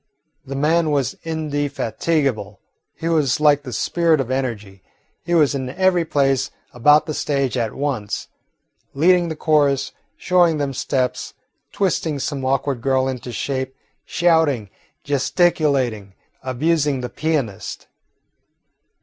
The 0.43 0.55
man 0.55 0.89
was 0.89 1.15
indefatigable. 1.25 2.59
He 2.97 3.07
was 3.07 3.39
like 3.39 3.61
the 3.61 3.71
spirit 3.71 4.19
of 4.19 4.31
energy. 4.31 4.81
He 5.25 5.35
was 5.35 5.53
in 5.53 5.69
every 5.69 6.05
place 6.05 6.49
about 6.73 7.05
the 7.05 7.13
stage 7.13 7.55
at 7.55 7.75
once, 7.75 8.27
leading 8.95 9.29
the 9.29 9.35
chorus, 9.35 9.91
showing 10.17 10.57
them 10.57 10.73
steps, 10.73 11.35
twisting 11.71 12.17
some 12.17 12.43
awkward 12.43 12.81
girl 12.81 13.07
into 13.07 13.31
shape, 13.31 13.75
shouting, 14.03 14.71
gesticulating, 15.03 16.15
abusing 16.41 17.01
the 17.01 17.07
pianist. 17.09 17.85